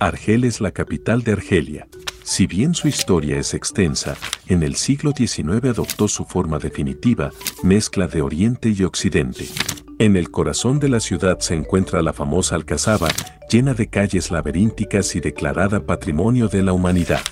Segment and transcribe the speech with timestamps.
[0.00, 1.88] Argel es la capital de Argelia.
[2.22, 4.16] Si bien su historia es extensa,
[4.46, 7.30] en el siglo XIX adoptó su forma definitiva,
[7.62, 9.46] mezcla de Oriente y Occidente.
[9.98, 13.08] En el corazón de la ciudad se encuentra la famosa Alcazaba,
[13.50, 17.22] llena de calles laberínticas y declarada Patrimonio de la Humanidad.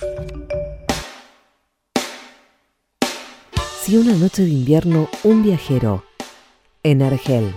[3.81, 6.03] Si una noche de invierno un viajero
[6.83, 7.53] en Argel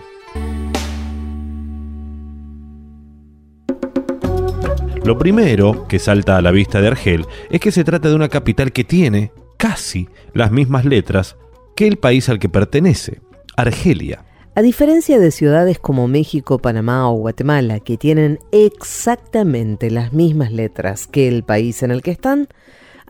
[5.10, 8.28] Lo primero que salta a la vista de Argel es que se trata de una
[8.28, 11.37] capital que tiene casi las mismas letras
[11.74, 13.20] que el país al que pertenece,
[13.56, 14.24] Argelia.
[14.54, 21.09] A diferencia de ciudades como México, Panamá o Guatemala, que tienen exactamente las mismas letras
[21.09, 22.46] que el país en el que están,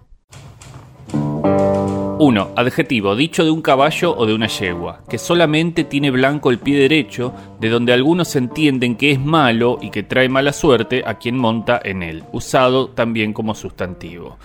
[2.17, 2.51] 1.
[2.55, 6.79] Adjetivo, dicho de un caballo o de una yegua, que solamente tiene blanco el pie
[6.79, 11.37] derecho, de donde algunos entienden que es malo y que trae mala suerte a quien
[11.37, 14.37] monta en él, usado también como sustantivo.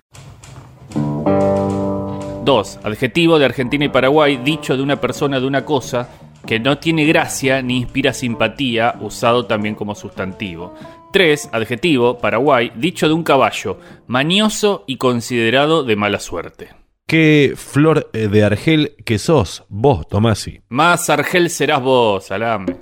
[2.44, 2.80] 2.
[2.82, 6.08] Adjetivo de Argentina y Paraguay, dicho de una persona de una cosa,
[6.46, 10.74] que no tiene gracia ni inspira simpatía, usado también como sustantivo.
[11.12, 11.50] 3.
[11.52, 16.68] Adjetivo, Paraguay, dicho de un caballo, manioso y considerado de mala suerte.
[17.06, 20.60] ¿Qué flor eh, de Argel que sos vos, Tomasi?
[20.68, 22.76] Más Argel serás vos, salame.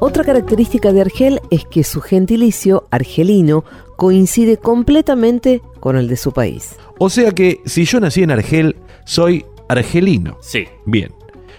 [0.00, 3.64] Otra característica de Argel es que su gentilicio, argelino,
[3.96, 6.76] coincide completamente con el de su país.
[6.98, 10.38] O sea que si yo nací en Argel, soy argelino.
[10.40, 10.66] Sí.
[10.84, 11.12] Bien.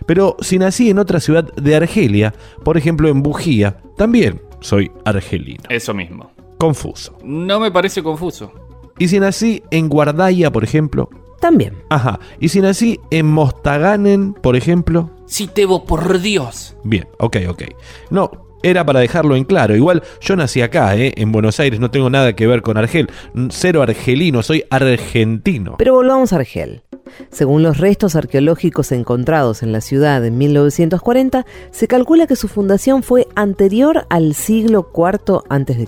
[0.06, 5.63] Pero si nací en otra ciudad de Argelia, por ejemplo en Bujía, también soy argelino.
[5.69, 6.31] Eso mismo.
[6.58, 7.18] Confuso.
[7.24, 8.52] No me parece confuso.
[9.00, 11.09] ¿Y si nací en Guardaya, por ejemplo?
[11.40, 11.75] También.
[11.90, 12.19] Ajá.
[12.40, 15.12] ¿Y si nací en Mostaganen, por ejemplo?
[15.28, 16.75] Sí, Tebo, por Dios.
[16.84, 17.63] Bien, ok, ok.
[18.09, 18.31] No,
[18.63, 19.75] era para dejarlo en claro.
[19.75, 21.13] Igual yo nací acá, ¿eh?
[21.16, 23.09] en Buenos Aires, no tengo nada que ver con Argel.
[23.50, 25.75] Cero argelino, soy argentino.
[25.78, 26.81] Pero volvamos a Argel.
[27.29, 33.03] Según los restos arqueológicos encontrados en la ciudad en 1940, se calcula que su fundación
[33.03, 35.88] fue anterior al siglo IV a.C.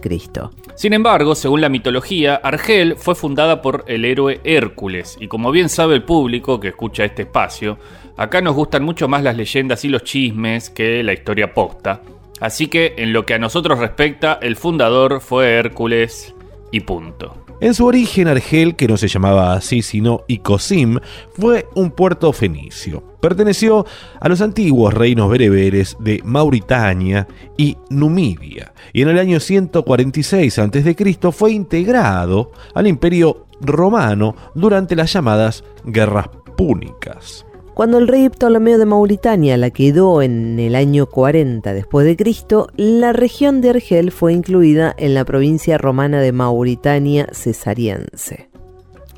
[0.76, 5.70] Sin embargo, según la mitología, Argel fue fundada por el héroe Hércules, y como bien
[5.70, 7.78] sabe el público que escucha este espacio,
[8.18, 12.02] acá nos gustan mucho más las leyendas y los chismes que la historia posta.
[12.40, 16.34] Así que, en lo que a nosotros respecta, el fundador fue Hércules
[16.72, 17.49] y punto.
[17.62, 20.98] En su origen, Argel, que no se llamaba así sino Icosim,
[21.34, 23.04] fue un puerto fenicio.
[23.20, 23.86] Perteneció
[24.22, 27.28] a los antiguos reinos bereberes de Mauritania
[27.58, 31.18] y Numidia, y en el año 146 a.C.
[31.34, 37.46] fue integrado al imperio romano durante las llamadas guerras púnicas.
[37.80, 42.68] Cuando el rey Ptolomeo de Mauritania la quedó en el año 40 después de Cristo,
[42.76, 48.50] la región de Argel fue incluida en la provincia romana de Mauritania cesariense.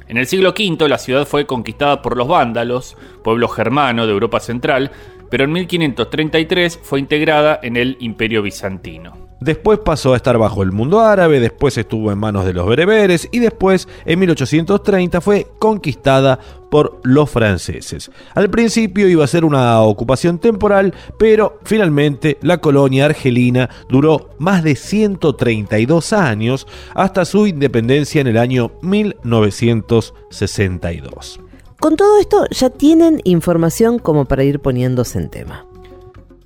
[0.07, 4.39] En el siglo V la ciudad fue conquistada por los vándalos, pueblo germano de Europa
[4.39, 4.91] Central,
[5.31, 9.20] pero en 1533 fue integrada en el Imperio Bizantino.
[9.41, 13.27] Después pasó a estar bajo el mundo árabe, después estuvo en manos de los bereberes
[13.31, 16.37] y después, en 1830, fue conquistada
[16.69, 18.11] por los franceses.
[18.35, 24.63] Al principio iba a ser una ocupación temporal, pero finalmente la colonia argelina duró más
[24.63, 31.39] de 132 años hasta su independencia en el año 1962.
[31.79, 35.65] Con todo esto ya tienen información como para ir poniéndose en tema.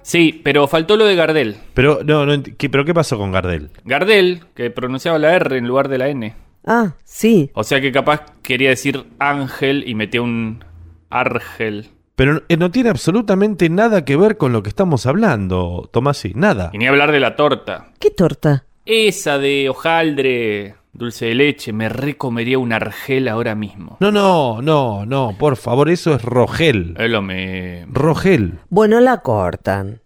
[0.06, 1.58] Sí, pero faltó lo de Gardel.
[1.74, 3.72] Pero, no, no, ¿qué, ¿pero qué pasó con Gardel?
[3.86, 6.36] Gardel, que pronunciaba la R en lugar de la N.
[6.64, 7.50] Ah, sí.
[7.56, 10.64] O sea que capaz quería decir ángel y metió un
[11.10, 11.90] argel.
[12.16, 16.70] Pero eh, no tiene absolutamente nada que ver con lo que estamos hablando, Tomasi, nada.
[16.72, 17.88] Y ni hablar de la torta.
[18.00, 18.66] ¿Qué torta?
[18.86, 23.98] Esa de hojaldre, dulce de leche, me recomería un argel ahora mismo.
[24.00, 26.96] No, no, no, no, por favor, eso es Rogel.
[26.98, 27.92] Es lo mismo.
[27.94, 28.60] Rogel.
[28.70, 30.02] Bueno, la cortan.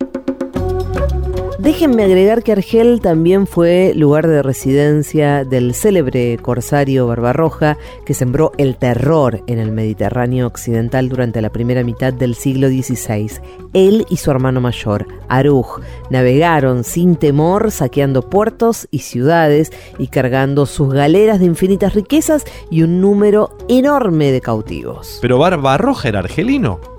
[1.60, 8.54] Déjenme agregar que Argel también fue lugar de residencia del célebre corsario Barbarroja que sembró
[8.58, 13.42] el terror en el Mediterráneo occidental durante la primera mitad del siglo XVI.
[13.74, 20.66] Él y su hermano mayor, Aruj, navegaron sin temor saqueando puertos y ciudades y cargando
[20.66, 25.20] sus galeras de infinitas riquezas y un número enorme de cautivos.
[25.22, 26.99] Pero Barbarroja era argelino.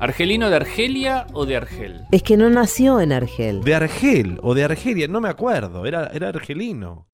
[0.00, 2.06] ¿Argelino de Argelia o de Argel?
[2.10, 3.62] Es que no nació en Argel.
[3.62, 7.06] De Argel o de Argelia, no me acuerdo, era, era argelino.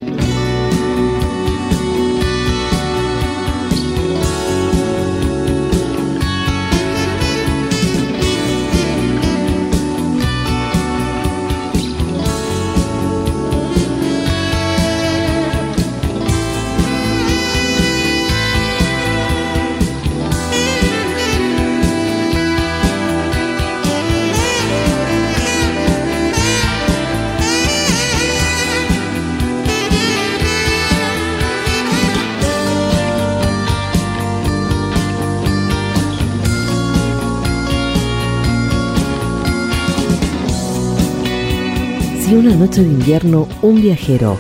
[42.36, 44.36] Si una noche de invierno un viajero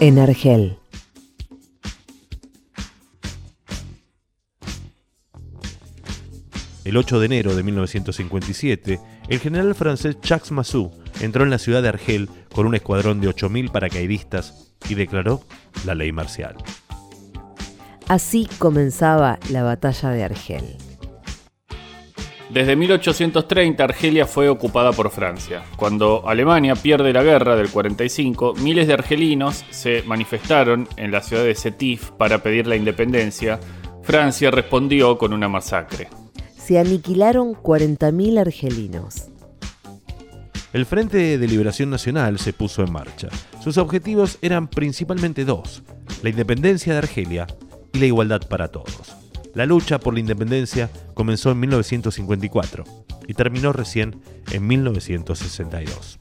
[0.00, 0.87] en Argel.
[6.88, 8.98] El 8 de enero de 1957,
[9.28, 10.90] el general francés Jacques Massou
[11.20, 15.42] entró en la ciudad de Argel con un escuadrón de 8.000 paracaidistas y declaró
[15.84, 16.56] la ley marcial.
[18.08, 20.64] Así comenzaba la batalla de Argel.
[22.48, 25.64] Desde 1830 Argelia fue ocupada por Francia.
[25.76, 31.44] Cuando Alemania pierde la guerra del 45, miles de argelinos se manifestaron en la ciudad
[31.44, 33.60] de Sétif para pedir la independencia.
[34.02, 36.08] Francia respondió con una masacre.
[36.68, 39.30] Se aniquilaron 40.000 argelinos.
[40.74, 43.28] El Frente de Liberación Nacional se puso en marcha.
[43.64, 45.82] Sus objetivos eran principalmente dos,
[46.22, 47.46] la independencia de Argelia
[47.94, 49.16] y la igualdad para todos.
[49.54, 52.84] La lucha por la independencia comenzó en 1954
[53.26, 54.20] y terminó recién
[54.52, 56.20] en 1962.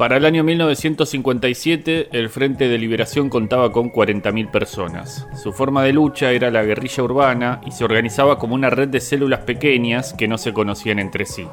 [0.00, 5.28] Para el año 1957, el Frente de Liberación contaba con 40.000 personas.
[5.34, 8.98] Su forma de lucha era la guerrilla urbana y se organizaba como una red de
[9.00, 11.46] células pequeñas que no se conocían entre sí.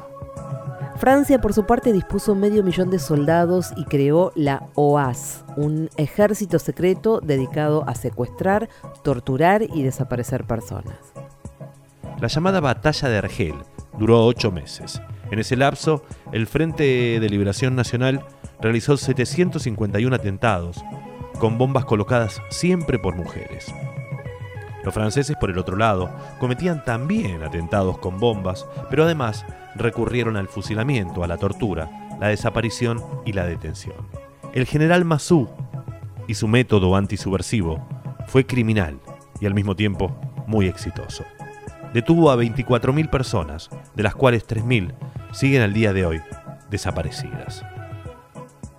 [0.96, 6.58] Francia, por su parte, dispuso medio millón de soldados y creó la OAS, un ejército
[6.58, 8.70] secreto dedicado a secuestrar,
[9.04, 10.96] torturar y desaparecer personas.
[12.18, 13.56] La llamada Batalla de Argel
[13.98, 15.02] duró ocho meses.
[15.30, 16.02] En ese lapso,
[16.32, 18.24] el Frente de Liberación Nacional
[18.60, 20.84] realizó 751 atentados,
[21.38, 23.72] con bombas colocadas siempre por mujeres.
[24.84, 26.10] Los franceses, por el otro lado,
[26.40, 29.44] cometían también atentados con bombas, pero además
[29.74, 33.96] recurrieron al fusilamiento, a la tortura, la desaparición y la detención.
[34.54, 35.48] El general Massou
[36.26, 37.86] y su método antisubversivo
[38.26, 38.98] fue criminal
[39.40, 40.16] y al mismo tiempo
[40.46, 41.24] muy exitoso.
[41.92, 44.94] Detuvo a 24.000 personas, de las cuales 3.000
[45.32, 46.20] siguen al día de hoy
[46.70, 47.64] desaparecidas.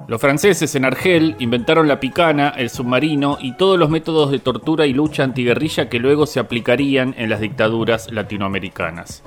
[0.10, 4.88] Los franceses en Argel inventaron la picana, el submarino y todos los métodos de tortura
[4.88, 9.22] y lucha antiguerrilla que luego se aplicarían en las dictaduras latinoamericanas.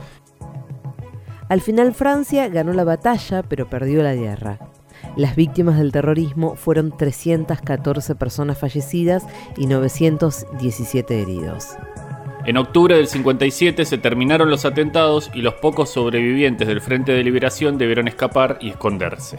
[1.48, 4.58] Al final Francia ganó la batalla, pero perdió la guerra.
[5.14, 9.24] Las víctimas del terrorismo fueron 314 personas fallecidas
[9.56, 11.76] y 917 heridos.
[12.44, 17.22] En octubre del 57 se terminaron los atentados y los pocos sobrevivientes del Frente de
[17.22, 19.38] Liberación debieron escapar y esconderse.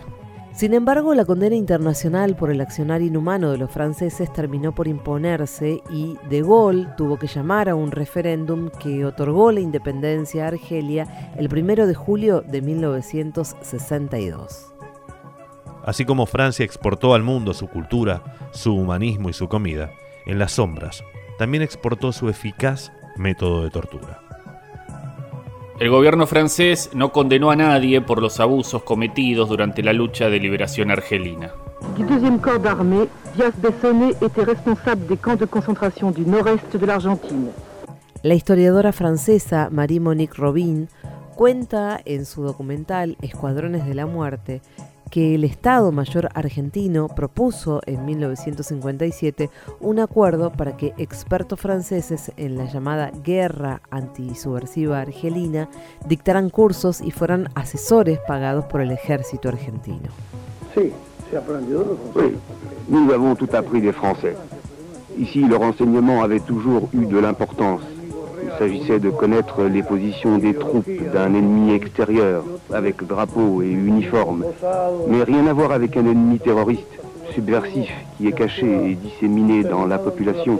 [0.53, 5.81] Sin embargo, la condena internacional por el accionar inhumano de los franceses terminó por imponerse
[5.89, 11.31] y De Gaulle tuvo que llamar a un referéndum que otorgó la independencia a Argelia
[11.37, 14.71] el 1 de julio de 1962.
[15.83, 19.89] Así como Francia exportó al mundo su cultura, su humanismo y su comida,
[20.27, 21.03] en las sombras,
[21.39, 24.21] también exportó su eficaz método de tortura.
[25.83, 30.39] El gobierno francés no condenó a nadie por los abusos cometidos durante la lucha de
[30.39, 31.51] liberación argelina.
[31.97, 36.85] Du deuxième corps d'armée, Diaz Bessonnet était responsable des camps de concentration du nord-est de
[36.85, 37.49] l'Argentine.
[38.23, 40.87] La historiadora francesa Marie-Monique Robin
[41.35, 44.61] cuenta en su documental Escuadrones de la Muerte
[45.13, 52.57] que el Estado Mayor argentino propuso en 1957 un acuerdo para que expertos franceses en
[52.57, 55.69] la llamada guerra antisubversiva argelina
[56.07, 60.09] dictaran cursos y fueran asesores pagados por el ejército argentino.
[60.73, 60.91] Sí,
[61.29, 62.35] se aprendió de Oui,
[62.89, 64.35] nous avons tout appris des Français.
[65.15, 67.83] Ici, le renseignement avait toujours eu de l'importance.
[68.59, 74.45] S'agissait de connaître les positions des troupes d'un ennemi extérieur, avec drapeau et uniforme,
[75.07, 76.99] mais rien à voir avec un ennemi terroriste,
[77.33, 80.59] subversif, qui est caché et disséminé dans la population.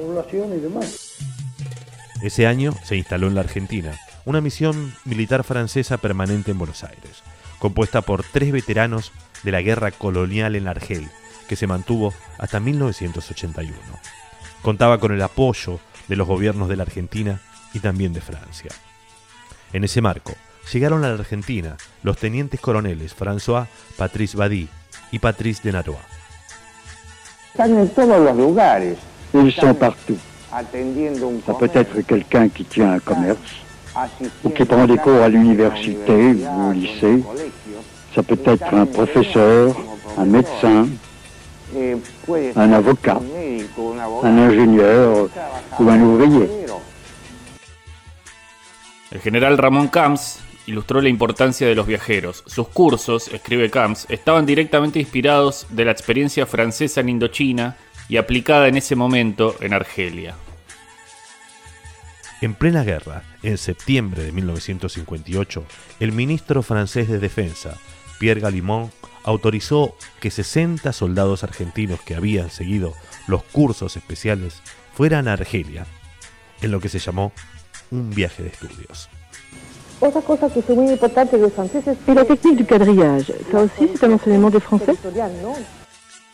[2.22, 3.92] Ese año se instaló en la Argentina
[4.26, 7.24] una misión militar francesa permanente en Buenos Aires,
[7.60, 9.12] compuesta por tres veteranos
[9.44, 11.10] de la guerra colonial en Argel,
[11.48, 13.74] que se mantuvo hasta 1981.
[14.62, 17.42] Contaba con el apoyo de los gobiernos de la Argentina
[17.74, 18.72] y también de Francia.
[19.74, 20.34] En ese marco,
[20.72, 24.68] llegaron a la Argentina los tenientes coroneles François Patrice Badi
[25.12, 25.98] y Patrice de.
[27.53, 28.98] Están en todos los lugares.
[29.34, 30.18] Ils sont partout.
[30.51, 33.39] Atendiendo un Ça peut être quelqu'un qui tient un commerce,
[34.44, 37.24] ou qui prend des cours à l'université ou au lycée.
[38.13, 39.75] Ça peut être un professeur,
[40.18, 40.88] un médecin,
[42.56, 43.20] un avocat,
[44.24, 45.27] un ingénieur
[45.80, 46.50] ou un ouvrier.
[49.13, 52.43] El general Ramón Camps ilustró la importancia de los viajeros.
[52.48, 57.77] Sus cursos, escribe Camps, estaban directamente inspirados de la experiencia francesa en Indochina
[58.10, 60.36] y aplicada en ese momento en Argelia.
[62.41, 65.63] En plena guerra, en septiembre de 1958,
[66.00, 67.77] el ministro francés de Defensa,
[68.17, 68.91] Pierre Galimont,
[69.24, 72.96] autorizó que 60 soldados argentinos que habían seguido
[73.27, 74.63] los cursos especiales
[74.96, 75.86] fueran a Argelia,
[76.63, 77.32] en lo que se llamó
[77.94, 79.10] un viaje de estudios.
[80.00, 83.62] Otra cosa que fue muy importante de los franceses Et la technique du quadrillage, ça
[83.62, 84.96] aussi c'est un enseignement des Français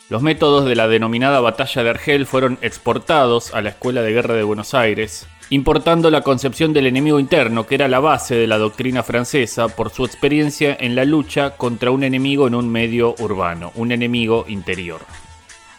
[0.08, 4.34] Los métodos de la denominada Batalla de Argel fueron exportados a la Escuela de Guerra
[4.34, 8.58] de Buenos Aires, importando la concepción del enemigo interno, que era la base de la
[8.58, 13.70] doctrina francesa por su experiencia en la lucha contra un enemigo en un medio urbano,
[13.76, 15.00] un enemigo interior.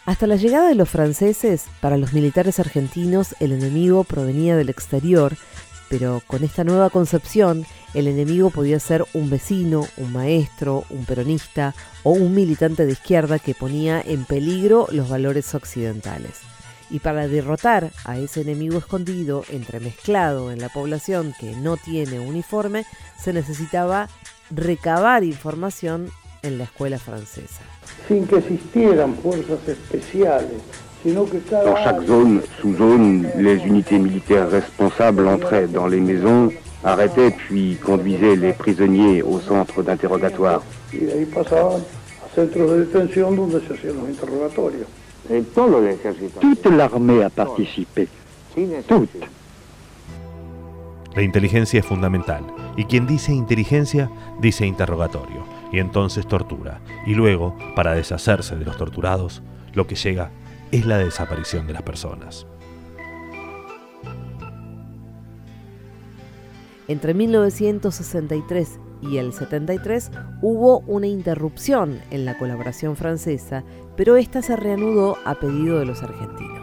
[0.04, 5.36] Hasta la llegada de los franceses, para los militares argentinos el enemigo provenía del exterior,
[5.92, 11.74] pero con esta nueva concepción el enemigo podía ser un vecino, un maestro, un peronista
[12.02, 16.40] o un militante de izquierda que ponía en peligro los valores occidentales.
[16.88, 22.86] Y para derrotar a ese enemigo escondido, entremezclado en la población que no tiene uniforme,
[23.18, 24.08] se necesitaba
[24.50, 26.08] recabar información
[26.40, 27.60] en la escuela francesa.
[28.08, 30.62] Sin que existieran fuerzas especiales,
[31.04, 36.52] Dans chaque zone, sous-zone, les unités militaires responsables entraient dans les maisons,
[36.84, 40.62] arrêtaient puis conduisaient les prisonniers au centre d'interrogatoire.
[46.40, 48.08] Toute l'armée a participé.
[48.86, 49.10] Toute.
[51.14, 52.44] La inteligencia es fundamental,
[52.76, 54.08] y quien dice inteligencia
[54.40, 59.42] dice interrogatorio, y entonces tortura, y luego, para deshacerse de los torturados,
[59.74, 60.30] lo que llega
[60.72, 62.46] es la desaparición de las personas.
[66.88, 70.10] Entre 1963 y el 73
[70.40, 73.64] hubo una interrupción en la colaboración francesa,
[73.96, 76.61] pero esta se reanudó a pedido de los argentinos.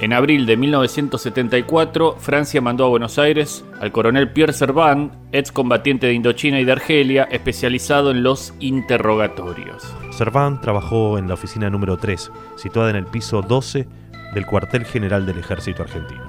[0.00, 6.14] En abril de 1974, Francia mandó a Buenos Aires al coronel Pierre Servan, excombatiente de
[6.14, 9.94] Indochina y de Argelia, especializado en los interrogatorios.
[10.10, 13.86] Servan trabajó en la oficina número 3, situada en el piso 12
[14.32, 16.24] del cuartel general del ejército argentino,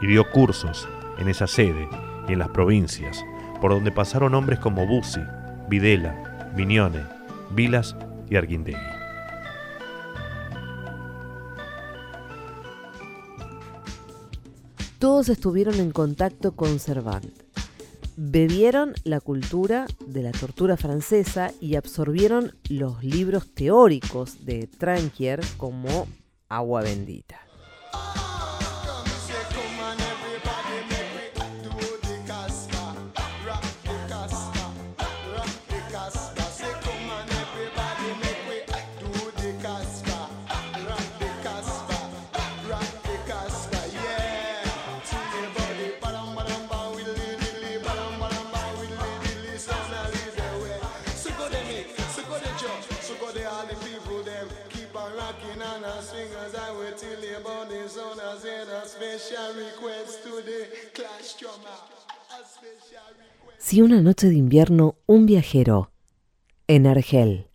[0.00, 0.88] y dio cursos
[1.18, 1.90] en esa sede
[2.28, 3.22] y en las provincias,
[3.60, 5.20] por donde pasaron hombres como Bussi,
[5.68, 7.02] Videla, Viñone,
[7.50, 7.94] Vilas
[8.30, 9.01] y Arguindegui.
[15.02, 17.26] Todos estuvieron en contacto con Servant.
[18.16, 26.06] Bebieron la cultura de la tortura francesa y absorbieron los libros teóricos de Tranquier como
[26.48, 27.40] agua bendita.
[63.58, 65.90] Si una noche de invierno, un viajero
[66.66, 67.46] en Argel.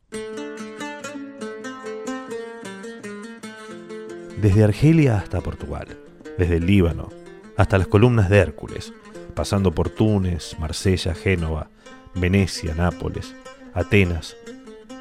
[4.42, 5.98] Desde Argelia hasta Portugal,
[6.38, 7.10] desde el Líbano
[7.58, 8.94] hasta las columnas de Hércules,
[9.34, 11.70] pasando por Túnez, Marsella, Génova,
[12.14, 13.36] Venecia, Nápoles,
[13.74, 14.36] Atenas,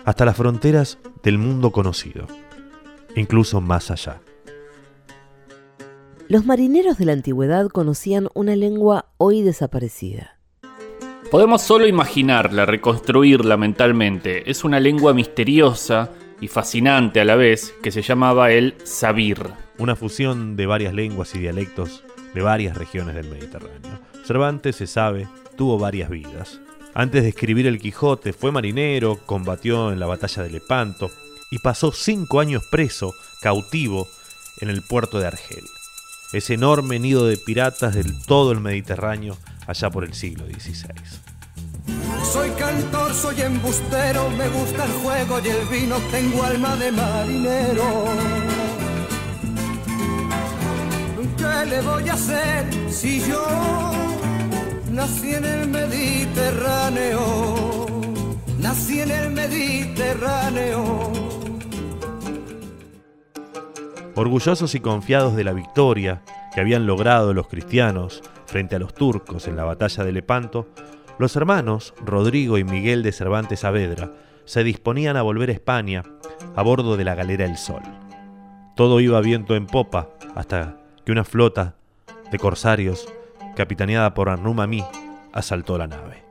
[0.04, 2.26] hasta las fronteras del mundo conocido,
[3.14, 4.20] incluso más allá.
[6.28, 10.40] Los marineros de la antigüedad conocían una lengua hoy desaparecida.
[11.30, 14.50] Podemos solo imaginarla, reconstruirla mentalmente.
[14.50, 19.38] Es una lengua misteriosa y fascinante a la vez que se llamaba el sabir.
[19.78, 22.02] Una fusión de varias lenguas y dialectos
[22.34, 24.00] de varias regiones del Mediterráneo.
[24.24, 26.60] Cervantes, se sabe, tuvo varias vidas.
[26.92, 31.08] Antes de escribir El Quijote fue marinero, combatió en la batalla de Lepanto
[31.52, 34.08] y pasó cinco años preso, cautivo,
[34.60, 35.64] en el puerto de Argel
[36.32, 40.94] ese enorme nido de piratas del todo el Mediterráneo allá por el siglo XVI.
[42.32, 48.06] Soy cantor, soy embustero, me gusta el juego y el vino, tengo alma de marinero.
[51.36, 53.46] ¿Qué le voy a hacer si yo
[54.90, 57.86] nací en el Mediterráneo?
[58.58, 61.35] Nací en el Mediterráneo.
[64.16, 66.22] Orgullosos y confiados de la victoria
[66.54, 70.66] que habían logrado los cristianos frente a los turcos en la batalla de Lepanto,
[71.18, 74.10] los hermanos Rodrigo y Miguel de Cervantes Saavedra
[74.46, 76.02] se disponían a volver a España
[76.54, 77.82] a bordo de la galera El Sol.
[78.74, 81.74] Todo iba viento en popa hasta que una flota
[82.30, 83.06] de corsarios,
[83.54, 84.82] capitaneada por Arnumamí,
[85.34, 86.25] asaltó la nave.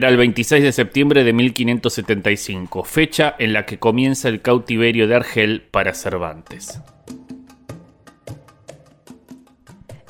[0.00, 5.14] Era el 26 de septiembre de 1575, fecha en la que comienza el cautiverio de
[5.14, 6.80] Argel para Cervantes.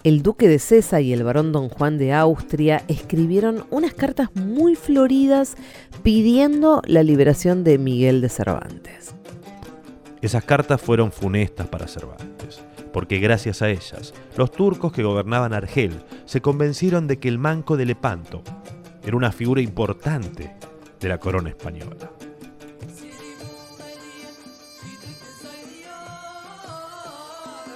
[0.04, 4.76] El duque de César y el barón don Juan de Austria escribieron unas cartas muy
[4.76, 5.56] floridas
[6.04, 9.16] pidiendo la liberación de Miguel de Cervantes.
[10.22, 15.94] Esas cartas fueron funestas para Cervantes, porque gracias a ellas, los turcos que gobernaban Argel
[16.26, 18.44] se convencieron de que el manco de Lepanto
[19.10, 20.52] era una figura importante
[21.00, 22.08] de la corona española.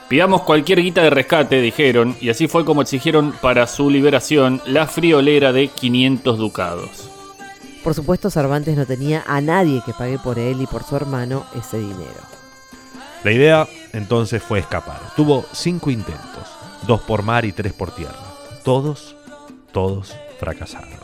[0.08, 4.86] Pidamos cualquier guita de rescate, dijeron, y así fue como exigieron para su liberación la
[4.86, 7.10] friolera de 500 ducados.
[7.82, 11.44] Por supuesto, Cervantes no tenía a nadie que pague por él y por su hermano
[11.58, 12.22] ese dinero.
[13.24, 15.00] La idea entonces fue escapar.
[15.16, 16.46] Tuvo cinco intentos,
[16.86, 18.22] dos por mar y tres por tierra.
[18.62, 19.16] Todos,
[19.72, 21.03] todos fracasaron.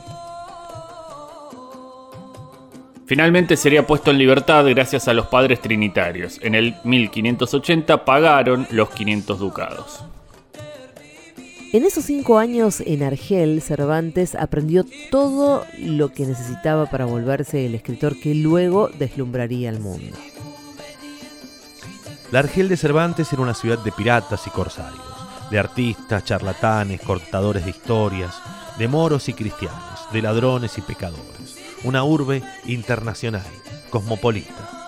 [3.11, 6.39] Finalmente sería puesto en libertad gracias a los padres trinitarios.
[6.43, 10.05] En el 1580 pagaron los 500 ducados.
[11.73, 17.75] En esos cinco años en Argel, Cervantes aprendió todo lo que necesitaba para volverse el
[17.75, 20.17] escritor que luego deslumbraría al mundo.
[22.31, 25.03] La Argel de Cervantes era una ciudad de piratas y corsarios,
[25.51, 28.41] de artistas, charlatanes, cortadores de historias,
[28.79, 31.50] de moros y cristianos, de ladrones y pecadores
[31.85, 33.47] una urbe internacional,
[33.91, 34.81] cosmopolita.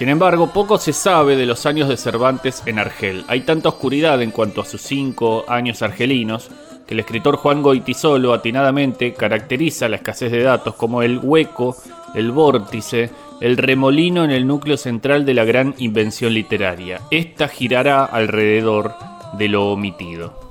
[0.00, 3.22] Sin embargo, poco se sabe de los años de Cervantes en Argel.
[3.28, 6.48] Hay tanta oscuridad en cuanto a sus cinco años argelinos
[6.86, 11.76] que el escritor Juan Goitisolo atinadamente caracteriza la escasez de datos como el hueco,
[12.14, 13.10] el vórtice,
[13.42, 17.02] el remolino en el núcleo central de la gran invención literaria.
[17.10, 18.94] Esta girará alrededor
[19.34, 20.49] de lo omitido.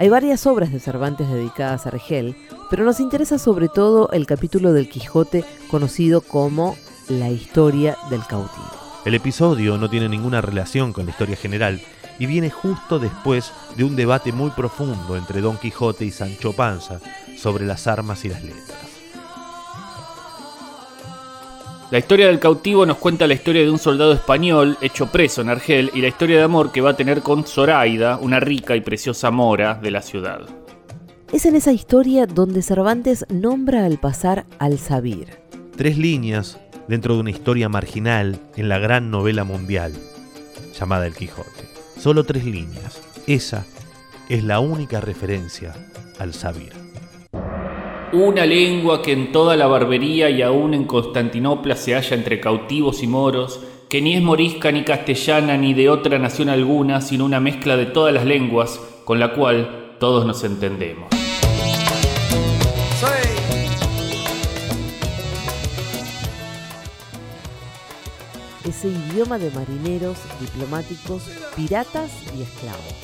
[0.00, 2.36] Hay varias obras de Cervantes dedicadas a Argel,
[2.70, 6.76] pero nos interesa sobre todo el capítulo del Quijote conocido como
[7.08, 8.70] La historia del cautivo.
[9.04, 11.80] El episodio no tiene ninguna relación con la historia general
[12.20, 17.00] y viene justo después de un debate muy profundo entre Don Quijote y Sancho Panza
[17.36, 18.87] sobre las armas y las letras.
[21.90, 25.48] La historia del cautivo nos cuenta la historia de un soldado español hecho preso en
[25.48, 28.82] Argel y la historia de amor que va a tener con Zoraida, una rica y
[28.82, 30.42] preciosa mora de la ciudad.
[31.32, 35.28] Es en esa historia donde Cervantes nombra al pasar al Sabir.
[35.78, 39.94] Tres líneas dentro de una historia marginal en la gran novela mundial
[40.78, 41.70] llamada El Quijote.
[41.98, 43.00] Solo tres líneas.
[43.26, 43.64] Esa
[44.28, 45.72] es la única referencia
[46.18, 46.87] al Sabir.
[48.12, 53.02] Una lengua que en toda la barbería y aún en Constantinopla se halla entre cautivos
[53.02, 57.38] y moros, que ni es morisca ni castellana ni de otra nación alguna, sino una
[57.38, 61.08] mezcla de todas las lenguas, con la cual todos nos entendemos.
[68.66, 72.94] Ese idioma de marineros, diplomáticos, piratas y esclavos.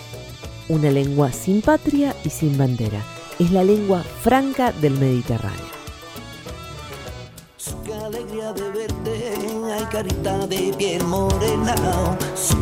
[0.66, 3.02] una lengua sin patria y sin bandera.
[3.38, 5.74] Es la lengua franca del Mediterráneo.
[7.84, 9.34] Qué alegría de verte,
[9.74, 11.74] ay carita de piel morena.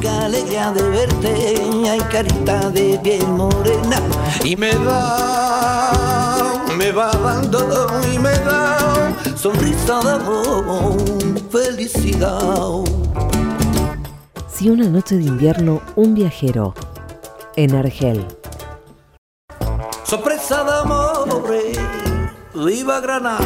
[0.00, 1.54] Qué alegría de verte,
[1.90, 4.00] ay carita de piel morena.
[4.42, 10.96] Y me da, me va dando y me da sonrisa de amor,
[11.50, 12.85] felicidad.
[14.48, 16.72] Si una noche de invierno un viajero
[17.56, 18.24] en Argel
[20.52, 21.44] Sorpresa de amor,
[22.66, 23.40] viva Granada.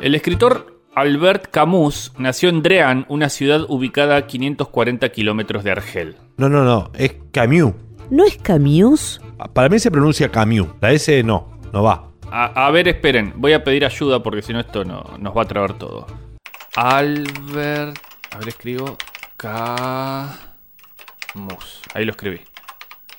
[0.00, 6.16] El escritor Albert Camus nació en Drean, una ciudad ubicada a 540 kilómetros de Argel.
[6.36, 7.74] No, no, no, es Camus.
[8.10, 9.20] ¿No es Camus?
[9.52, 10.68] Para mí se pronuncia Camus.
[10.80, 12.08] La S no, no va.
[12.30, 15.42] A, a ver, esperen, voy a pedir ayuda porque si no esto no, nos va
[15.42, 16.06] a traer todo.
[16.76, 17.98] Albert...
[18.30, 18.96] A ver, escribo...
[19.36, 20.38] Camus.
[21.94, 22.40] Ahí lo escribí.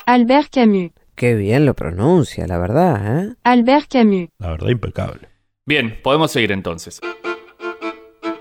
[0.06, 0.92] Albert Camus.
[1.16, 3.36] Qué bien lo pronuncia, la verdad, ¿eh?
[3.44, 4.30] Albert Camus.
[4.40, 5.30] La verdad, impecable.
[5.66, 7.00] Bien, podemos seguir entonces.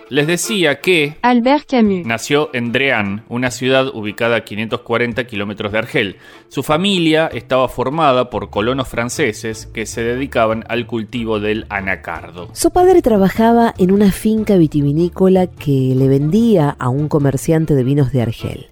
[0.09, 2.05] Les decía que Albert Camus.
[2.05, 6.17] nació en Drean, una ciudad ubicada a 540 kilómetros de Argel.
[6.49, 12.51] Su familia estaba formada por colonos franceses que se dedicaban al cultivo del anacardo.
[12.53, 18.13] Su padre trabajaba en una finca vitivinícola que le vendía a un comerciante de vinos
[18.13, 18.67] de Argel.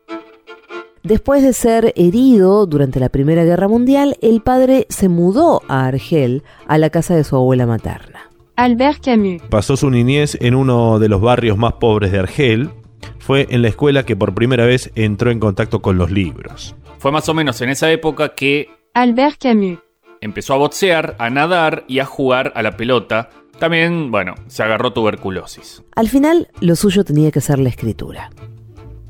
[1.02, 6.42] Después de ser herido durante la Primera Guerra Mundial, el padre se mudó a Argel,
[6.66, 8.30] a la casa de su abuela materna.
[8.56, 9.40] Albert Camus.
[9.48, 12.70] Pasó su niñez en uno de los barrios más pobres de Argel.
[13.18, 16.76] Fue en la escuela que por primera vez entró en contacto con los libros.
[16.98, 19.78] Fue más o menos en esa época que Albert Camus.
[20.20, 23.30] empezó a boxear, a nadar y a jugar a la pelota.
[23.58, 25.82] También, bueno, se agarró tuberculosis.
[25.96, 28.30] Al final, lo suyo tenía que ser la escritura.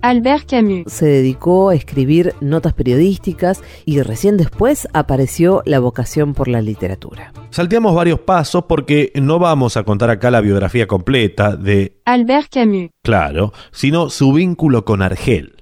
[0.03, 0.85] Albert Camus.
[0.87, 7.33] Se dedicó a escribir notas periodísticas y recién después apareció la vocación por la literatura.
[7.51, 12.91] Salteamos varios pasos porque no vamos a contar acá la biografía completa de, Albert Camus.
[13.03, 15.55] claro, sino su vínculo con Argel.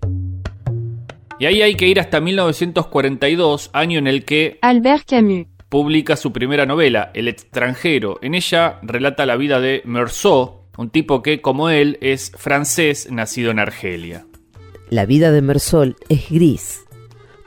[1.41, 5.47] Y ahí hay que ir hasta 1942, año en el que Albert Camus.
[5.69, 8.19] publica su primera novela, El extranjero.
[8.23, 13.51] En ella relata la vida de Meursault, un tipo que, como él, es francés nacido
[13.51, 14.28] en Argelia.
[14.91, 16.85] La vida de Mersol es gris.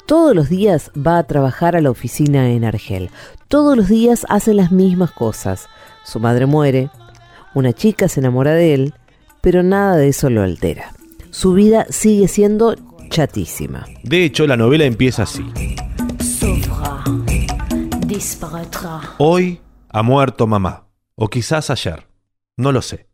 [0.06, 3.10] Todos los días va a trabajar a la oficina en Argel.
[3.48, 5.68] Todos los días hace las mismas cosas.
[6.04, 6.92] Su madre muere,
[7.56, 8.94] una chica se enamora de él,
[9.42, 10.94] pero nada de eso lo altera.
[11.32, 12.76] Su vida sigue siendo
[13.10, 13.88] chatísima.
[14.04, 15.44] De hecho, la novela empieza así.
[19.18, 20.86] Hoy ha muerto mamá.
[21.16, 22.06] O quizás ayer.
[22.56, 23.08] No lo sé.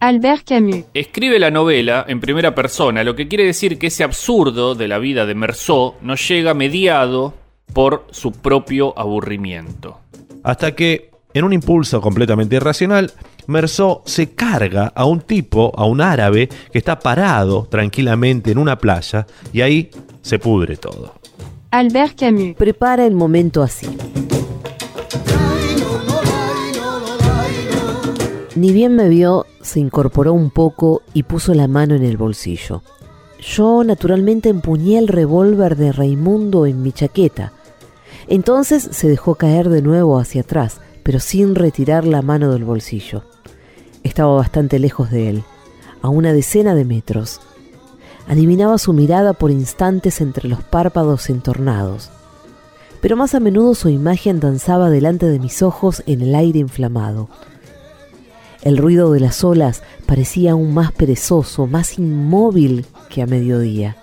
[0.00, 0.84] Albert Camus.
[0.94, 4.98] Escribe la novela en primera persona, lo que quiere decir que ese absurdo de la
[4.98, 7.34] vida de Meursault nos llega mediado
[7.72, 9.98] por su propio aburrimiento.
[10.44, 13.12] Hasta que, en un impulso completamente irracional,
[13.48, 18.78] Meursault se carga a un tipo, a un árabe, que está parado tranquilamente en una
[18.78, 19.90] playa y ahí
[20.22, 21.14] se pudre todo.
[21.70, 22.54] Albert Camus.
[22.56, 23.88] Prepara el momento así.
[28.58, 32.82] Ni bien me vio, se incorporó un poco y puso la mano en el bolsillo.
[33.40, 37.52] Yo naturalmente empuñé el revólver de Raimundo en mi chaqueta.
[38.26, 43.22] Entonces se dejó caer de nuevo hacia atrás, pero sin retirar la mano del bolsillo.
[44.02, 45.44] Estaba bastante lejos de él,
[46.02, 47.40] a una decena de metros.
[48.26, 52.10] Adivinaba su mirada por instantes entre los párpados entornados,
[53.00, 57.28] pero más a menudo su imagen danzaba delante de mis ojos en el aire inflamado.
[58.62, 63.96] El ruido de las olas parecía aún más perezoso, más inmóvil que a mediodía.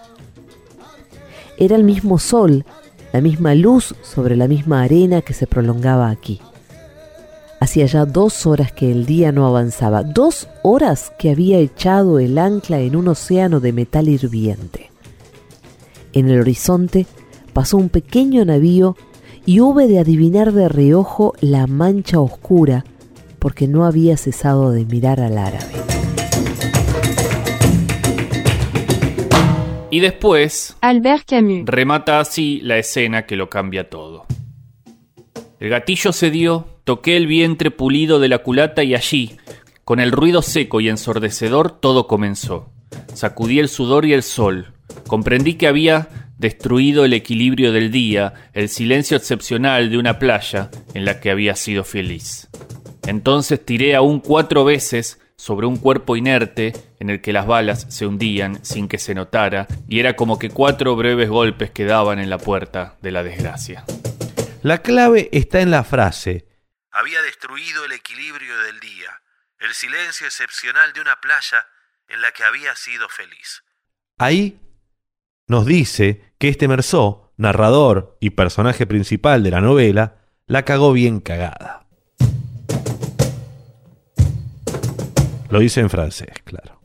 [1.57, 2.65] Era el mismo sol,
[3.11, 6.41] la misma luz sobre la misma arena que se prolongaba aquí.
[7.59, 12.37] Hacía ya dos horas que el día no avanzaba, dos horas que había echado el
[12.37, 14.91] ancla en un océano de metal hirviente.
[16.13, 17.05] En el horizonte
[17.53, 18.95] pasó un pequeño navío
[19.45, 22.85] y hube de adivinar de reojo la mancha oscura
[23.45, 25.75] porque no había cesado de mirar al árabe.
[29.91, 31.61] Y después Albert Camus.
[31.67, 34.25] remata así la escena que lo cambia todo.
[35.59, 39.37] El gatillo se dio, toqué el vientre pulido de la culata y allí,
[39.83, 42.71] con el ruido seco y ensordecedor, todo comenzó.
[43.13, 44.73] Sacudí el sudor y el sol.
[45.05, 51.05] Comprendí que había destruido el equilibrio del día, el silencio excepcional de una playa en
[51.05, 52.49] la que había sido feliz.
[53.07, 58.05] Entonces tiré aún cuatro veces, sobre un cuerpo inerte en el que las balas se
[58.05, 62.37] hundían sin que se notara y era como que cuatro breves golpes quedaban en la
[62.37, 63.85] puerta de la desgracia.
[64.63, 66.47] La clave está en la frase.
[66.91, 69.21] Había destruido el equilibrio del día,
[69.59, 71.67] el silencio excepcional de una playa
[72.07, 73.63] en la que había sido feliz.
[74.17, 74.59] Ahí
[75.47, 81.19] nos dice que este Merzó, narrador y personaje principal de la novela, la cagó bien
[81.19, 81.84] cagada.
[85.49, 86.79] Lo dice en francés, claro.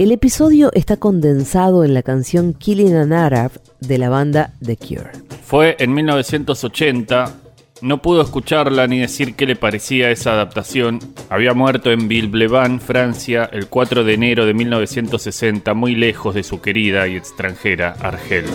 [0.00, 5.10] El episodio está condensado en la canción Killing an Arab de la banda The Cure.
[5.44, 7.34] Fue en 1980.
[7.82, 11.00] No pudo escucharla ni decir qué le parecía esa adaptación.
[11.28, 16.62] Había muerto en Villeblevin, Francia, el 4 de enero de 1960, muy lejos de su
[16.62, 18.46] querida y extranjera Argel.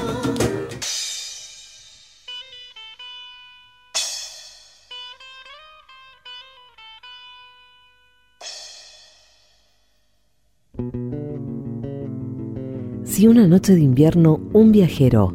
[13.03, 15.33] Si una noche de invierno un viajero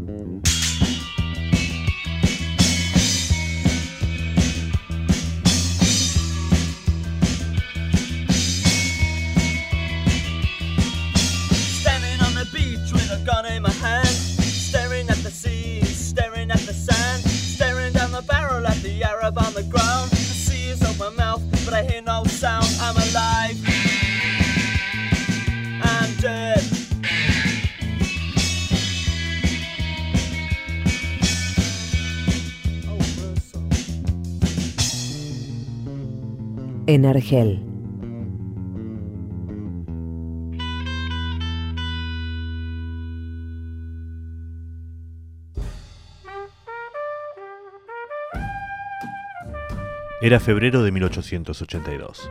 [50.23, 52.31] Era febrero de 1882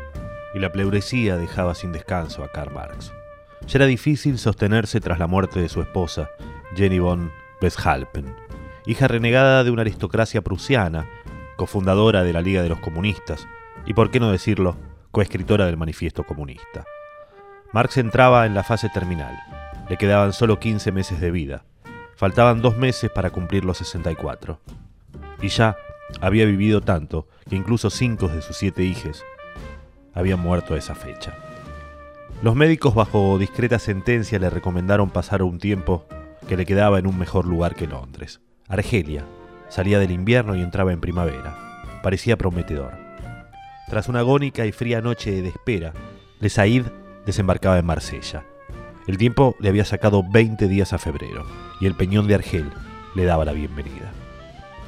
[0.55, 3.11] y la pleuresía dejaba sin descanso a Karl Marx.
[3.67, 6.29] Ya era difícil sostenerse tras la muerte de su esposa,
[6.75, 8.35] Jenny von Westphalen,
[8.85, 11.07] hija renegada de una aristocracia prusiana,
[11.57, 13.47] cofundadora de la Liga de los Comunistas
[13.85, 14.77] y, por qué no decirlo,
[15.11, 16.85] coescritora del Manifiesto Comunista.
[17.71, 19.37] Marx entraba en la fase terminal.
[19.89, 21.65] Le quedaban solo 15 meses de vida.
[22.15, 24.59] Faltaban dos meses para cumplir los 64.
[25.41, 25.77] Y ya
[26.21, 29.23] había vivido tanto que incluso cinco de sus siete hijos
[30.13, 31.33] habían muerto a esa fecha.
[32.41, 36.05] Los médicos bajo discreta sentencia le recomendaron pasar un tiempo
[36.47, 38.41] que le quedaba en un mejor lugar que Londres.
[38.67, 39.25] Argelia.
[39.67, 41.55] Salía del invierno y entraba en primavera.
[42.01, 43.08] Parecía prometedor.
[43.89, 45.93] Tras una agónica y fría noche de espera,
[46.39, 46.85] Le Said
[47.25, 48.45] desembarcaba en Marsella.
[49.07, 51.43] El tiempo le había sacado 20 días a febrero
[51.81, 52.69] y el peñón de Argel
[53.15, 54.11] le daba la bienvenida.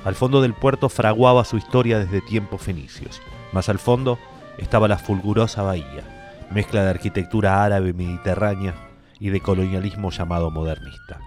[0.05, 3.19] Al fondo del puerto fraguaba su historia desde tiempos fenicios.
[3.53, 4.19] Más al fondo
[4.59, 8.75] estaba la fulgurosa bahía, mezcla de arquitectura árabe mediterránea
[9.19, 11.19] y de colonialismo llamado modernista.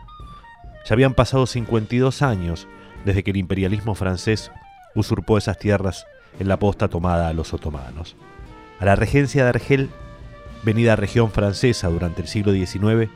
[0.86, 2.68] Ya habían pasado 52 años
[3.04, 4.52] desde que el imperialismo francés
[4.94, 6.06] usurpó esas tierras
[6.38, 8.16] en la posta tomada a los otomanos.
[8.80, 9.90] A la regencia de Argel,
[10.62, 13.10] venida región francesa durante el siglo XIX,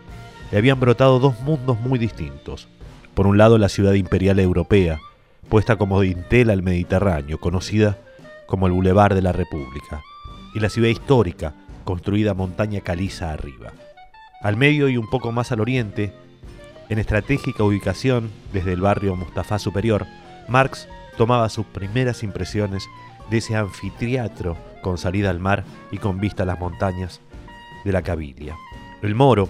[0.50, 2.68] le habían brotado dos mundos muy distintos.
[3.14, 5.00] Por un lado, la ciudad imperial europea,
[5.48, 7.98] puesta como dintel al Mediterráneo, conocida
[8.46, 10.02] como el Boulevard de la República,
[10.54, 11.54] y la ciudad histórica,
[11.84, 13.72] construida montaña caliza arriba.
[14.40, 16.12] Al medio y un poco más al oriente,
[16.88, 20.06] en estratégica ubicación desde el barrio Mustafa Superior,
[20.48, 22.84] Marx tomaba sus primeras impresiones
[23.30, 27.20] de ese anfiteatro con salida al mar y con vista a las montañas
[27.84, 28.56] de la Cabilia.
[29.02, 29.48] El moro,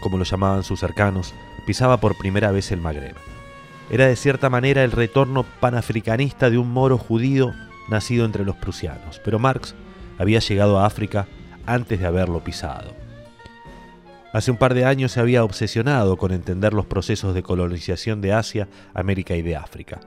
[0.00, 1.34] como lo llamaban sus cercanos,
[1.66, 3.16] pisaba por primera vez el Magreb.
[3.90, 7.52] Era de cierta manera el retorno panafricanista de un moro judío
[7.90, 9.74] nacido entre los prusianos, pero Marx
[10.18, 11.26] había llegado a África
[11.66, 12.94] antes de haberlo pisado.
[14.32, 18.32] Hace un par de años se había obsesionado con entender los procesos de colonización de
[18.32, 20.00] Asia, América y de África.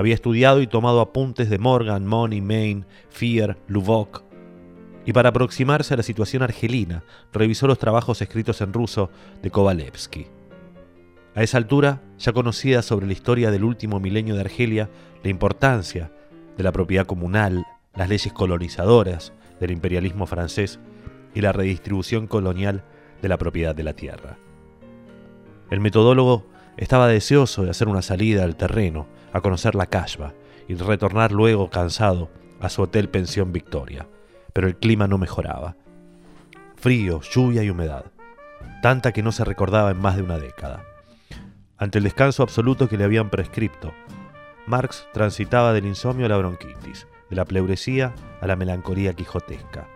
[0.00, 4.22] Había estudiado y tomado apuntes de Morgan, Money, Maine, Fear, Lubbock.
[5.04, 9.10] Y para aproximarse a la situación argelina, revisó los trabajos escritos en ruso
[9.42, 10.28] de Kovalevsky.
[11.34, 14.88] A esa altura, ya conocida sobre la historia del último milenio de Argelia,
[15.22, 16.10] la importancia
[16.56, 20.80] de la propiedad comunal, las leyes colonizadoras del imperialismo francés
[21.34, 22.84] y la redistribución colonial
[23.20, 24.38] de la propiedad de la tierra.
[25.70, 30.34] El metodólogo estaba deseoso de hacer una salida al terreno, a conocer la Kashba
[30.68, 32.30] y retornar luego cansado
[32.60, 34.06] a su hotel pensión Victoria,
[34.52, 35.76] pero el clima no mejoraba.
[36.76, 38.06] Frío, lluvia y humedad,
[38.82, 40.84] tanta que no se recordaba en más de una década.
[41.76, 43.92] Ante el descanso absoluto que le habían prescripto,
[44.66, 49.88] Marx transitaba del insomnio a la bronquitis, de la pleuresía a la melancolía quijotesca.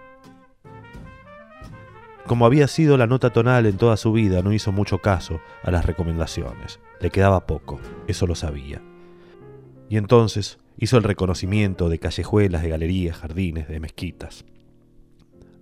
[2.26, 5.70] Como había sido la nota tonal en toda su vida, no hizo mucho caso a
[5.70, 6.80] las recomendaciones.
[7.00, 8.80] Le quedaba poco, eso lo sabía.
[9.90, 14.46] Y entonces hizo el reconocimiento de callejuelas, de galerías, jardines, de mezquitas.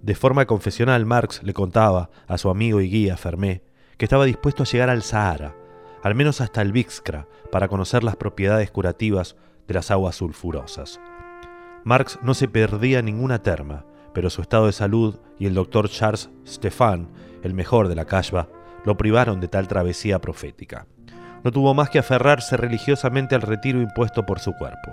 [0.02, 3.62] De forma confesional, Marx le contaba a su amigo y guía Fermé
[3.96, 5.54] que estaba dispuesto a llegar al Sahara,
[6.02, 9.36] al menos hasta el Vixcra, para conocer las propiedades curativas
[9.68, 11.00] de las aguas sulfurosas.
[11.84, 16.30] Marx no se perdía ninguna terma, pero su estado de salud y el doctor Charles
[16.46, 17.08] Stefan,
[17.42, 18.48] el mejor de la Kashba,
[18.84, 20.86] lo privaron de tal travesía profética.
[21.44, 24.92] No tuvo más que aferrarse religiosamente al retiro impuesto por su cuerpo.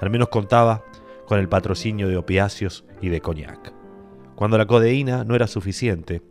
[0.00, 0.82] Al menos contaba
[1.26, 3.72] con el patrocinio de opiáceos y de coñac.
[4.34, 6.22] Cuando la codeína no era suficiente,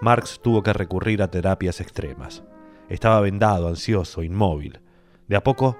[0.00, 2.42] Marx tuvo que recurrir a terapias extremas.
[2.90, 4.80] Estaba vendado, ansioso, inmóvil.
[5.28, 5.78] De a poco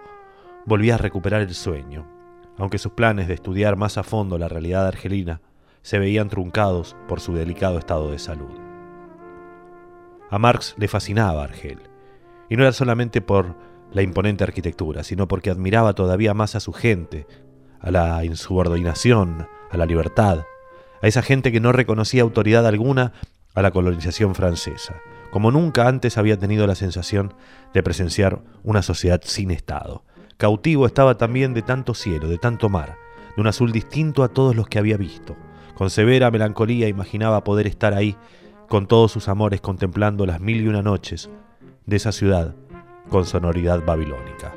[0.65, 2.07] volvía a recuperar el sueño,
[2.57, 5.43] aunque sus planes de estudiar más a fondo la realidad argelina
[5.85, 8.59] se veían truncados por su delicado estado de salud.
[10.31, 11.79] A Marx le fascinaba Argel,
[12.49, 13.55] y no era solamente por
[13.93, 17.27] la imponente arquitectura, sino porque admiraba todavía más a su gente,
[17.81, 20.45] a la insubordinación, a la libertad,
[21.03, 23.13] a esa gente que no reconocía autoridad alguna
[23.55, 27.35] a la colonización francesa, como nunca antes había tenido la sensación
[27.75, 30.03] de presenciar una sociedad sin Estado.
[30.39, 32.97] Cautivo estaba también de tanto cielo, de tanto mar,
[33.37, 35.37] de un azul distinto a todos los que había visto,
[35.75, 38.17] con severa melancolía imaginaba poder estar ahí
[38.69, 41.31] con todos sus amores contemplando las mil y una noches
[41.87, 42.55] de esa ciudad
[43.11, 44.55] con sonoridad babilónica.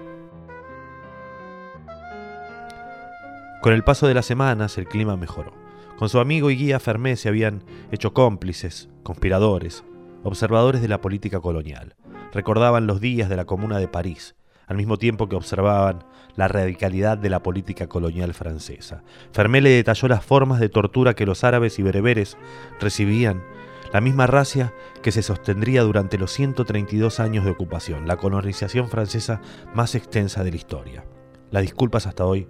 [3.62, 5.52] Con el paso de las semanas el clima mejoró.
[5.98, 9.84] Con su amigo y guía Fermé se habían hecho cómplices, conspiradores,
[10.24, 11.96] observadores de la política colonial.
[12.32, 14.36] Recordaban los días de la Comuna de París,
[14.68, 16.06] al mismo tiempo que observaban
[16.38, 19.04] la radicalidad de la política colonial francesa.
[19.34, 22.38] Fermé le detalló las formas de tortura que los árabes y bereberes
[22.80, 23.44] recibían,
[23.92, 29.42] la misma racia que se sostendría durante los 132 años de ocupación, la colonización francesa
[29.74, 31.06] más extensa de la historia.
[31.52, 32.48] Las disculpas hasta hoy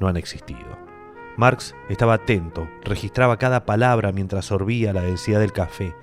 [0.00, 0.78] no han existido.
[1.36, 5.94] Marx estaba atento, registraba cada palabra mientras sorbía la densidad del café,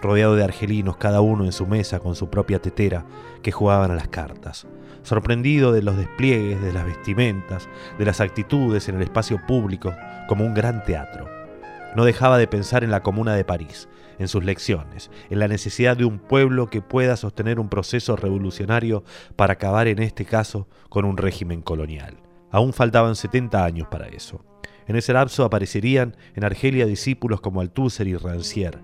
[0.00, 3.04] rodeado de argelinos, cada uno en su mesa con su propia tetera,
[3.42, 4.66] que jugaban a las cartas
[5.02, 9.94] sorprendido de los despliegues, de las vestimentas, de las actitudes en el espacio público,
[10.28, 11.28] como un gran teatro.
[11.96, 15.96] No dejaba de pensar en la Comuna de París, en sus lecciones, en la necesidad
[15.96, 19.02] de un pueblo que pueda sostener un proceso revolucionario
[19.34, 22.18] para acabar en este caso con un régimen colonial.
[22.50, 24.44] Aún faltaban 70 años para eso.
[24.86, 28.80] En ese lapso aparecerían en Argelia discípulos como Althusser y Rancière,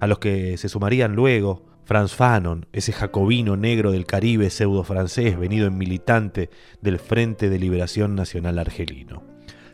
[0.00, 5.66] a los que se sumarían luego Franz Fanon, ese jacobino negro del Caribe pseudo-francés venido
[5.66, 6.48] en militante
[6.80, 9.22] del Frente de Liberación Nacional Argelino.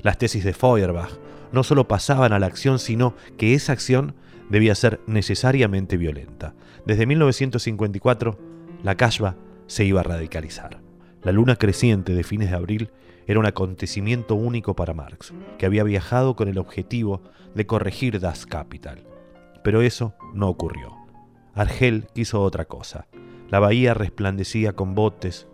[0.01, 1.11] Las tesis de Feuerbach
[1.53, 4.14] no solo pasaban a la acción, sino que esa acción
[4.49, 6.55] debía ser necesariamente violenta.
[6.87, 8.38] Desde 1954,
[8.83, 10.81] la Kashba se iba a radicalizar.
[11.23, 12.90] La luna creciente de fines de abril
[13.27, 17.23] era un acontecimiento único para Marx, que había viajado con el objetivo
[17.55, 19.05] de corregir Das Capital.
[19.62, 20.97] Pero eso no ocurrió.
[21.59, 23.09] Argel quiso otra cosa.
[23.49, 25.49] La bahía resplandecía con botes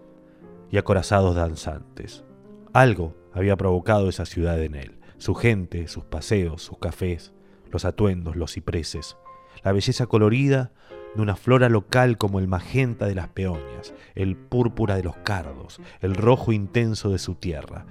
[0.71, 2.25] y acorazados danzantes.
[2.75, 4.99] Algo había provocado esa ciudad en él.
[5.17, 7.33] Su gente, sus paseos, sus cafés,
[7.71, 9.17] los atuendos, los cipreses,
[9.63, 10.73] la belleza colorida
[11.15, 15.81] de una flora local como el magenta de las peoñas, el púrpura de los cardos,
[16.03, 17.87] el rojo intenso de su tierra,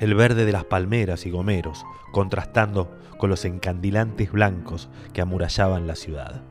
[0.00, 5.94] el verde de las palmeras y gomeros, contrastando con los encandilantes blancos que amurallaban la
[5.94, 6.42] ciudad.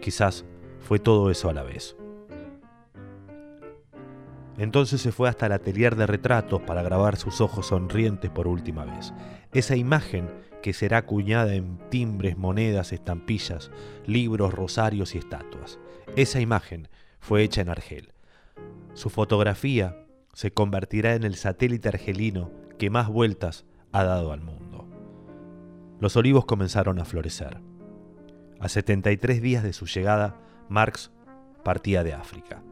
[0.00, 0.46] Quizás
[0.84, 1.96] fue todo eso a la vez.
[4.56, 8.84] Entonces se fue hasta el atelier de retratos para grabar sus ojos sonrientes por última
[8.84, 9.12] vez.
[9.52, 10.30] Esa imagen
[10.62, 13.70] que será acuñada en timbres, monedas, estampillas,
[14.06, 15.80] libros, rosarios y estatuas.
[16.16, 18.12] Esa imagen fue hecha en Argel.
[18.92, 19.96] Su fotografía
[20.34, 24.86] se convertirá en el satélite argelino que más vueltas ha dado al mundo.
[26.00, 27.60] Los olivos comenzaron a florecer.
[28.60, 30.36] A 73 días de su llegada,
[30.68, 31.10] Marx
[31.62, 32.62] partía de África.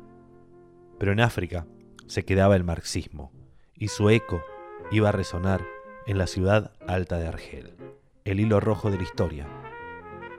[0.99, 1.67] Pero en África
[2.07, 3.33] se quedaba el marxismo
[3.75, 4.43] y su eco
[4.91, 5.65] iba a resonar
[6.07, 7.77] en la ciudad alta de Argel.
[8.25, 9.47] El hilo rojo de la historia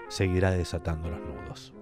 [0.08, 1.74] seguirá desatando los nudos.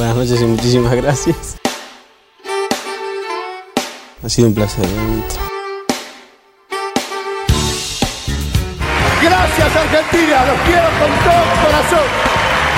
[0.00, 1.58] Buenas noches y muchísimas gracias.
[4.24, 4.86] Ha sido un placer.
[9.20, 12.06] Gracias Argentina, los quiero con todo mi corazón.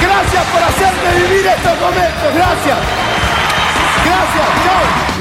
[0.03, 2.79] Gracias por hacerme vivir estos momentos, gracias.
[4.05, 5.12] Gracias, chao.